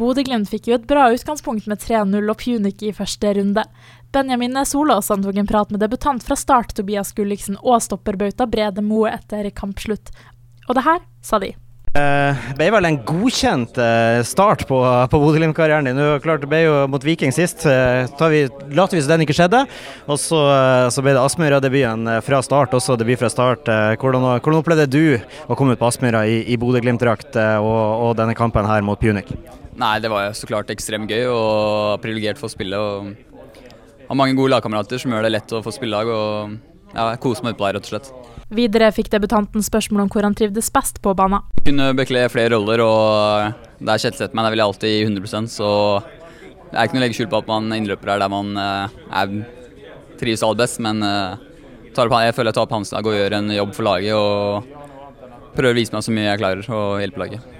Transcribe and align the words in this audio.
Bodø-Glimt 0.00 0.48
fikk 0.48 0.70
jo 0.70 0.78
et 0.78 0.86
bra 0.88 1.10
utgangspunkt 1.12 1.66
med 1.68 1.82
3-0 1.82 2.32
og 2.32 2.38
Punic 2.40 2.82
i 2.88 2.92
første 2.96 3.34
runde. 3.36 3.64
Benjamin 4.14 4.56
Solås 4.66 5.12
tok 5.12 5.36
en 5.36 5.48
prat 5.50 5.70
med 5.70 5.82
debutant 5.84 6.24
fra 6.24 6.38
start 6.38 6.72
Tobias 6.78 7.12
Gulliksen 7.16 7.58
og 7.60 7.82
stopperbauta 7.84 8.48
Brede 8.48 8.82
Moe 8.84 9.12
etter 9.12 9.50
kampslutt. 9.52 10.12
Og 10.68 10.78
det 10.78 10.86
her 10.86 11.04
sa 11.26 11.42
de. 11.42 11.52
Det 11.90 12.54
ble 12.54 12.68
vel 12.70 12.86
en 12.86 12.96
godkjent 13.02 13.78
eh, 13.82 14.20
start 14.22 14.62
på, 14.68 14.76
på 15.10 15.18
Bodø-Glimt-karrieren 15.18 15.88
din. 15.88 15.98
Klart, 16.22 16.44
det 16.44 16.50
ble 16.52 16.60
jo 16.62 16.74
mot 16.86 17.02
Viking 17.02 17.34
sist. 17.34 17.64
Eh, 17.66 18.06
vi, 18.30 18.44
later 18.78 18.94
vi 18.94 19.02
som 19.02 19.10
den 19.10 19.24
ikke 19.24 19.34
skjedde. 19.34 19.64
Og 20.06 20.20
så, 20.22 20.38
eh, 20.54 20.86
så 20.94 21.02
ble 21.02 21.16
det 21.16 21.24
Aspmyra-debuten 21.24 22.06
fra 22.22 22.38
start, 22.46 22.76
også 22.78 22.94
debut 23.00 23.18
fra 23.18 23.32
start. 23.32 23.66
Hvordan, 23.98 24.28
hvordan 24.38 24.60
opplevde 24.60 24.86
du 24.86 25.18
å 25.50 25.58
komme 25.58 25.74
ut 25.74 25.82
på 25.82 25.90
Aspmyra 25.90 26.22
i, 26.30 26.44
i 26.54 26.60
Bodø-Glimt-drakt 26.62 27.34
og, 27.58 27.74
og, 27.74 28.14
denne 28.22 28.38
kampen 28.38 28.70
her 28.70 28.86
mot 28.86 29.02
Punic? 29.02 29.34
Nei, 29.80 29.96
det 29.98 30.12
var 30.12 30.30
så 30.38 30.46
klart 30.46 30.70
ekstremt 30.70 31.10
gøy 31.10 31.26
og 31.26 31.98
privilegert 32.04 32.38
for 32.38 32.46
å 32.46 32.54
spille. 32.54 32.78
Og 32.78 34.06
har 34.06 34.18
mange 34.22 34.38
gode 34.38 34.54
lagkamerater 34.54 35.02
som 35.02 35.10
gjør 35.10 35.26
det 35.26 35.34
lett 35.34 35.58
å 35.58 35.64
få 35.66 35.74
spillelag. 35.74 36.14
og 36.14 36.94
ja, 36.94 37.10
Kose 37.18 37.42
meg 37.42 37.58
utpå 37.58 37.66
der, 37.66 37.80
rett 37.80 37.90
og 37.90 37.96
slett. 37.96 38.14
Videre 38.50 38.88
fikk 38.94 39.10
debutanten 39.12 39.62
spørsmål 39.62 40.06
om 40.06 40.10
hvor 40.10 40.26
han 40.26 40.34
trivdes 40.38 40.70
best 40.74 41.02
på 41.04 41.12
banen. 41.18 41.44
Kunne 41.66 41.90
bekle 41.98 42.24
flere 42.32 42.54
roller, 42.56 42.82
og 42.82 43.84
der 43.84 44.00
Kjetil 44.02 44.32
meg, 44.32 44.46
der 44.46 44.54
vil 44.54 44.62
jeg 44.62 44.70
alltid 44.70 44.96
gi 44.96 45.04
100% 45.06 45.52
så 45.52 45.70
det 46.70 46.78
er 46.78 46.86
ikke 46.86 46.96
noe 46.96 47.02
å 47.02 47.04
legge 47.04 47.18
skjul 47.18 47.30
på 47.30 47.38
at 47.40 47.48
man 47.50 47.72
innløper 47.74 48.12
her 48.12 48.20
der 48.22 48.30
man 48.30 48.50
eh, 48.62 48.98
er, 49.20 49.32
trives 50.20 50.44
aller 50.46 50.60
best, 50.62 50.78
men 50.82 51.02
eh, 51.02 51.48
jeg 51.90 52.34
føler 52.36 52.50
jeg 52.50 52.56
tar 52.56 52.62
opp 52.62 52.76
hans 52.76 52.92
dag 52.94 53.06
og 53.06 53.16
gjør 53.16 53.40
en 53.40 53.50
jobb 53.56 53.72
for 53.74 53.88
laget 53.88 54.14
og 54.14 54.76
prøver 55.56 55.74
å 55.74 55.80
vise 55.80 55.96
meg 55.96 56.06
så 56.06 56.14
mye 56.14 56.28
jeg 56.28 56.42
klarer 56.42 56.70
og 56.70 57.00
hjelpe 57.02 57.24
laget. 57.24 57.59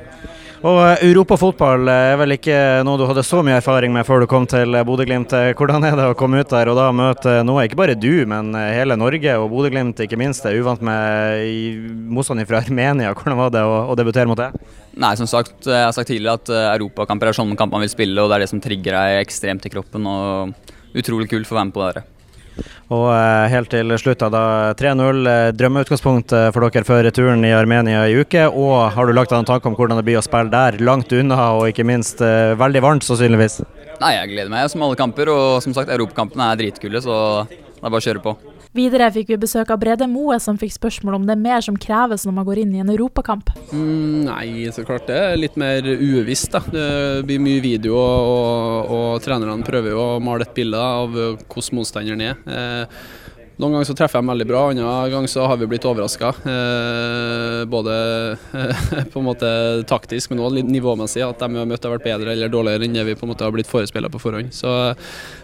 Og 0.61 0.77
eh, 0.77 1.07
Europafotball 1.09 1.89
er 1.89 2.19
vel 2.21 2.35
ikke 2.35 2.57
noe 2.85 3.01
du 3.01 3.07
hadde 3.09 3.23
så 3.25 3.39
mye 3.45 3.57
erfaring 3.63 3.95
med 3.95 4.05
før 4.05 4.21
du 4.21 4.27
kom 4.29 4.45
til 4.49 4.77
Bodø-Glimt. 4.85 5.33
Hvordan 5.57 5.87
er 5.89 5.97
det 5.97 6.09
å 6.11 6.17
komme 6.19 6.43
ut 6.43 6.53
der 6.53 6.69
og 6.69 6.77
da 6.77 6.91
møte 6.93 7.39
noe, 7.49 7.65
ikke 7.65 7.79
bare 7.81 7.95
du, 7.97 8.27
men 8.29 8.53
eh, 8.59 8.75
hele 8.77 8.99
Norge 9.01 9.39
og 9.41 9.49
Bodø-Glimt 9.55 10.03
ikke 10.05 10.19
minst, 10.21 10.45
er 10.45 10.61
uvant 10.61 10.85
med 10.85 12.05
motstand 12.13 12.45
fra 12.45 12.61
Armenia. 12.61 13.13
Hvordan 13.17 13.41
var 13.41 13.57
det 13.57 13.65
å, 13.65 13.75
å, 13.89 13.97
debutere 13.97 14.29
mot 14.29 14.41
det? 14.41 14.51
Nei, 15.01 15.15
som 15.17 15.31
sagt, 15.31 15.65
jeg 15.65 15.81
har 15.87 15.97
sagt 15.97 16.13
tidligere 16.13 16.37
at 16.43 16.53
eh, 16.53 16.69
europakamper 16.75 17.33
er 17.33 17.41
sånne 17.41 17.57
kamper 17.57 17.81
man 17.81 17.89
vil 17.89 17.95
spille, 17.97 18.21
og 18.21 18.29
det 18.29 18.37
er 18.37 18.45
det 18.45 18.53
som 18.53 18.61
trigger 18.61 19.01
deg 19.01 19.25
ekstremt 19.25 19.65
i 19.65 19.73
kroppen. 19.73 20.13
og 20.13 20.77
Utrolig 20.93 21.31
kult 21.33 21.49
for 21.49 21.57
å 21.57 21.63
være 21.63 21.71
med 21.71 21.79
på 21.79 21.89
det. 21.89 22.05
Og 22.91 23.07
eh, 23.15 23.47
helt 23.53 23.71
til 23.71 23.95
slutt, 24.03 24.23
da 24.35 24.43
3-0. 24.79 25.21
Eh, 25.31 25.51
drømmeutgangspunkt 25.55 26.35
eh, 26.35 26.49
for 26.51 26.67
dere 26.67 26.87
før 26.87 27.05
returen 27.07 27.45
i 27.47 27.53
Armenia 27.55 28.03
i 28.11 28.17
uke. 28.19 28.49
Og 28.51 28.91
har 28.97 29.07
du 29.07 29.15
lagt 29.15 29.31
deg 29.31 29.39
en 29.45 29.51
tanke 29.53 29.71
om 29.71 29.79
hvordan 29.79 30.01
det 30.01 30.07
blir 30.09 30.19
å 30.19 30.25
spille 30.27 30.51
der? 30.51 30.81
Langt 30.83 31.15
unna 31.15 31.53
og 31.55 31.69
ikke 31.71 31.87
minst 31.87 32.19
veldig 32.21 32.83
varmt, 32.83 33.07
sannsynligvis? 33.07 33.61
Nei, 34.01 34.15
jeg 34.17 34.33
gleder 34.35 34.51
meg 34.51 34.67
som 34.73 34.83
alle 34.83 34.99
kamper. 34.99 35.31
Og 35.31 35.61
som 35.63 35.77
sagt, 35.77 35.93
europakampene 35.95 36.51
er 36.51 36.65
dritkule, 36.65 37.05
så 37.05 37.21
det 37.47 37.61
er 37.79 37.87
bare 37.87 38.03
å 38.03 38.09
kjøre 38.11 38.27
på. 38.27 38.35
Videre 38.71 39.09
fikk 39.11 39.33
vi 39.33 39.37
besøk 39.43 39.71
av 39.75 39.81
Brede 39.83 40.07
Moe, 40.07 40.37
som 40.39 40.59
fikk 40.59 40.77
spørsmål 40.77 41.17
om 41.17 41.25
det 41.27 41.35
er 41.35 41.43
mer 41.43 41.65
som 41.67 41.79
kreves 41.81 42.23
når 42.27 42.35
man 42.37 42.47
går 42.47 42.61
inn 42.63 42.77
i 42.77 42.83
en 42.85 42.93
europakamp. 42.93 43.51
Mm, 43.73 44.29
nei, 44.29 44.69
så 44.71 44.85
klart 44.87 45.09
det 45.11 45.17
er 45.19 45.41
litt 45.41 45.59
mer 45.59 45.83
uvisst. 45.83 46.55
Det 46.71 47.25
blir 47.27 47.43
mye 47.43 47.65
video, 47.65 47.97
og, 47.99 48.93
og 48.95 49.25
trenerne 49.25 49.67
prøver 49.67 49.91
jo 49.97 50.05
å 50.05 50.21
male 50.23 50.47
et 50.47 50.55
bilde 50.55 50.79
av 50.79 51.11
hvordan 51.11 51.81
motstanderen 51.81 52.23
er. 52.29 52.39
Eh, 52.47 53.03
noen 53.61 53.77
ganger 53.77 53.89
så 53.91 53.97
treffer 53.97 54.21
dem 54.21 54.31
veldig 54.33 54.47
bra, 54.49 54.63
andre 54.71 55.11
ganger 55.13 55.31
så 55.31 55.45
har 55.49 55.59
vi 55.61 55.69
blitt 55.69 55.85
overraska. 55.89 56.33
Eh, 56.49 57.65
både 57.71 57.97
eh, 58.57 59.05
på 59.13 59.21
en 59.21 59.27
måte 59.27 59.51
taktisk, 59.91 60.33
men 60.33 60.41
også 60.41 60.65
nivåmessig. 60.65 61.25
At 61.27 61.43
de 61.43 61.51
vi 61.53 61.61
har 61.61 61.69
møtt 61.69 61.85
har 61.85 61.95
vært 61.97 62.09
bedre 62.09 62.35
eller 62.35 62.53
dårligere 62.53 62.89
enn 62.89 62.97
det 62.97 63.07
vi 63.11 63.17
på 63.19 63.27
en 63.27 63.35
måte 63.35 63.47
har 63.47 63.55
blitt 63.55 63.71
forespeila 63.71 64.11
på 64.13 64.23
forhånd. 64.23 64.55
Så, 64.57 64.73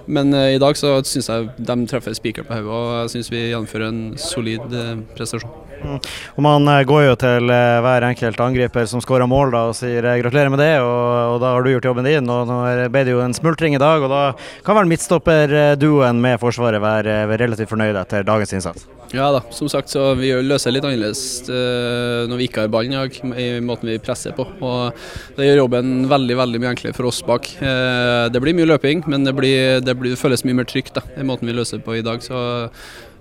men 0.09 0.33
eh, 0.35 0.55
i 0.57 0.63
dag 0.63 0.79
så 0.79 0.97
syns 1.05 1.31
jeg 1.33 1.53
de 1.59 1.79
treffer 1.91 2.17
spiker 2.17 2.49
på 2.49 2.57
hodet, 2.57 2.73
og 2.73 2.91
jeg 3.05 3.17
syns 3.17 3.33
vi 3.35 3.47
gjennomfører 3.51 3.91
en 3.91 4.03
solid 4.21 4.77
eh, 4.81 4.95
prestasjon. 5.19 5.66
Mm. 5.87 6.01
Og 6.37 6.43
Man 6.47 6.69
eh, 6.71 6.83
går 6.89 7.05
jo 7.07 7.15
til 7.21 7.53
eh, 7.53 7.79
hver 7.85 8.07
enkelt 8.09 8.43
angriper 8.43 8.89
som 8.91 9.03
skårer 9.05 9.29
mål 9.31 9.55
da, 9.55 9.63
og 9.71 9.79
sier 9.79 10.07
gratulerer 10.23 10.53
med 10.53 10.63
det, 10.63 10.73
og, 10.83 11.37
og, 11.37 11.39
da 11.43 11.55
har 11.55 11.65
du 11.65 11.73
gjort 11.75 11.89
jobben 11.91 12.09
din. 12.09 12.31
og 12.33 12.51
Nå 12.51 12.59
ble 12.93 13.05
det 13.07 13.15
jo 13.15 13.23
en 13.25 13.37
smultring 13.37 13.77
i 13.77 13.83
dag, 13.83 14.03
og 14.03 14.13
da 14.13 14.23
kan 14.67 14.79
vel 14.79 14.91
midtstopperduoen 14.91 16.21
med 16.23 16.41
Forsvaret 16.43 16.83
være 16.83 17.25
relativt 17.37 17.73
fornøyd 17.73 17.99
etter 18.03 18.27
dagens 18.27 18.57
innsats? 18.57 18.87
Ja 19.15 19.29
da, 19.31 19.39
som 19.55 19.69
sagt 19.71 19.93
så 19.93 20.09
vi 20.19 20.33
løser 20.43 20.73
litt 20.75 20.85
annerledes 20.85 21.47
når 21.47 22.41
vi 22.41 22.49
ikke 22.49 22.65
har 22.65 22.73
ballen 22.75 22.97
i 22.97 22.99
dag, 22.99 23.19
i 23.39 23.47
måten 23.63 23.93
vi 23.93 24.01
presser 24.03 24.35
på. 24.35 24.49
og 24.67 25.37
Det 25.37 25.47
gjør 25.47 25.63
jobben 25.63 26.09
veldig 26.11 26.39
veldig 26.43 26.63
mye 26.63 26.73
enklere 26.75 26.97
for 26.97 27.09
oss 27.09 27.23
bak. 27.27 27.47
Det 27.61 28.43
blir 28.43 28.57
mye 28.59 28.67
løping, 28.73 29.05
men 29.07 29.23
det, 29.27 29.37
blir, 29.39 29.79
det, 29.87 29.95
blir, 30.01 30.17
det 30.17 30.21
føles 30.21 30.43
mye 30.47 30.59
mer 30.59 30.67
trygt 30.69 30.99
da, 30.99 31.05
i 31.15 31.27
måten 31.27 31.47
vi 31.47 31.55
løser 31.55 31.85
på 31.87 32.01
i 32.01 32.05
dag. 32.07 32.25
så 32.25 32.43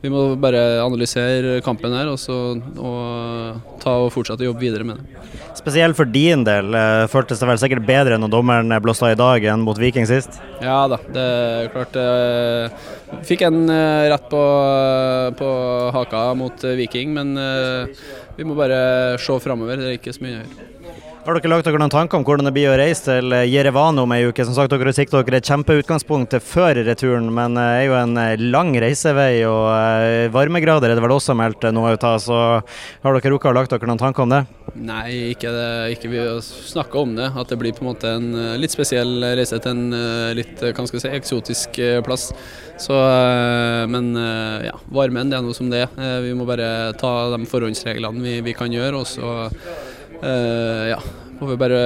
vi 0.04 0.12
må 0.14 0.26
bare 0.42 0.82
analysere 0.84 1.60
kampen 1.66 1.94
her 1.96 2.12
og, 2.12 2.20
så, 2.22 2.36
og 2.78 3.80
ta 3.82 3.96
og 4.04 4.12
fortsette 4.14 4.46
å 4.46 4.50
jobbe 4.52 4.66
videre 4.66 4.88
med 4.88 5.00
det. 5.02 5.24
Spesielt 5.58 5.98
for 5.98 6.10
din 6.10 6.44
del, 6.46 6.76
eh, 6.78 7.06
føltes 7.12 7.42
det 7.42 7.50
vel 7.50 7.62
sikkert 7.62 7.88
bedre 7.88 8.20
når 8.20 8.34
dommeren 8.34 8.76
blåste 8.84 9.08
av 9.08 9.16
i 9.16 9.20
dag 9.20 9.48
enn 9.54 9.64
mot 9.66 9.80
Viking 9.80 10.06
sist? 10.10 10.38
Ja 10.62 10.84
da, 10.92 11.00
det 11.16 11.26
er 11.26 11.72
klart. 11.74 11.98
Jeg 11.98 13.26
fikk 13.32 13.48
en 13.48 13.64
eh, 13.72 14.10
rett 14.12 14.30
på, 14.30 14.44
på 15.40 15.50
haka 15.96 16.28
mot 16.38 16.68
Viking, 16.78 17.16
men 17.16 17.34
eh, 17.40 18.06
vi 18.38 18.46
må 18.48 18.58
bare 18.60 19.18
se 19.22 19.40
framover. 19.42 19.80
Det 19.80 19.94
er 19.94 20.00
ikke 20.00 20.16
så 20.16 20.26
mye 20.26 20.38
å 20.38 20.40
gjøre. 20.42 20.75
Har 21.26 21.40
dere 21.40 21.50
lagt 21.50 21.66
dere 21.66 21.80
noen 21.82 21.90
tanker 21.90 22.20
om 22.20 22.24
hvordan 22.28 22.46
det 22.46 22.52
blir 22.54 22.70
å 22.70 22.76
reise 22.78 23.02
til 23.08 23.34
Jerevan 23.50 23.98
om 23.98 24.12
ei 24.14 24.28
uke? 24.28 24.44
Som 24.46 24.54
sagt, 24.54 24.70
Dere 24.70 24.92
sikter 24.94 25.24
dere 25.26 25.40
et 25.42 25.48
kjempeutgangspunkt 25.50 26.36
før 26.46 26.78
returen, 26.86 27.32
men 27.34 27.58
det 27.58 27.64
er 27.80 27.86
jo 27.88 27.96
en 27.98 28.14
eh, 28.22 28.44
lang 28.54 28.70
reisevei. 28.78 29.40
og 29.50 29.72
eh, 29.74 30.28
Varmegrader 30.30 30.94
er 30.94 31.00
det 31.00 31.02
vel 31.02 31.16
også 31.16 31.34
meldt 31.34 31.66
noe 31.74 31.96
ut 31.96 32.06
av. 32.06 32.20
så 32.22 32.38
Har 32.62 33.18
dere 33.18 33.32
rukket 33.34 33.50
å 33.50 33.56
lagt 33.58 33.74
dere 33.74 33.90
noen 33.90 34.04
tanker 34.04 34.22
om 34.22 34.36
det? 34.36 34.44
Nei, 34.76 35.32
ikke, 35.32 35.50
det, 35.56 35.66
ikke 35.96 36.12
vi 36.14 36.22
har 36.22 36.94
om 37.02 37.18
det. 37.18 37.32
At 37.34 37.50
det 37.50 37.58
blir 37.64 37.74
på 37.74 37.82
en 37.82 37.90
måte 37.90 38.14
en 38.20 38.30
eh, 38.44 38.54
litt 38.62 38.78
spesiell 38.78 39.18
reise 39.26 39.58
til 39.66 39.74
en 39.74 39.98
litt 40.38 40.62
hva 40.62 40.86
skal 40.92 41.06
si, 41.08 41.10
eksotisk 41.10 41.82
plass. 42.06 42.28
Så, 42.86 43.02
men 43.90 44.14
ja, 44.62 44.78
varmen 44.94 45.34
det 45.34 45.42
er 45.42 45.50
noe 45.50 45.58
som 45.58 45.74
det 45.74 45.88
er. 45.88 46.22
Vi 46.22 46.38
må 46.38 46.46
bare 46.46 46.94
ta 47.02 47.18
de 47.34 47.50
forhåndsreglene 47.50 48.22
vi, 48.22 48.38
vi 48.46 48.54
kan 48.54 48.70
gjøre. 48.70 49.02
og 49.02 49.10
så 49.10 49.34
ja, 50.26 51.00
må 51.40 51.50
vi 51.52 51.58
bare 51.60 51.80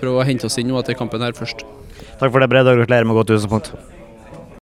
prøve 0.00 0.22
å 0.22 0.26
hente 0.26 0.48
oss 0.48 0.58
inn 0.60 0.70
nå 0.70 0.78
etter 0.80 0.96
kampen 0.98 1.24
her 1.24 1.36
først. 1.36 1.64
Takk 2.20 2.30
for 2.30 2.40
det, 2.42 2.48
Brede, 2.52 2.72
og 2.72 2.82
gratulerer 2.82 3.08
med 3.08 3.18
godt 3.18 3.34
utgangspunkt. 3.34 3.72